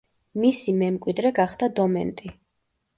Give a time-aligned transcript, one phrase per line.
[0.45, 2.37] მისი მემკვიდრე გახდა დომენტი.